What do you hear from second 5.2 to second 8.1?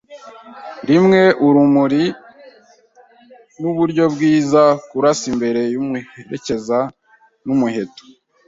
imbere yumuherekeza, numuheto